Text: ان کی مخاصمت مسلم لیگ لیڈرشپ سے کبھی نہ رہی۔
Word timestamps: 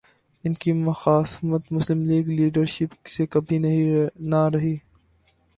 ان 0.43 0.53
کی 0.53 0.73
مخاصمت 0.73 1.71
مسلم 1.71 2.01
لیگ 2.05 2.27
لیڈرشپ 2.27 3.07
سے 3.07 3.27
کبھی 3.27 3.57
نہ 4.19 4.49
رہی۔ 4.53 4.75